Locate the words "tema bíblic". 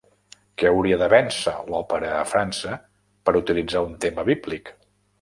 4.09-4.79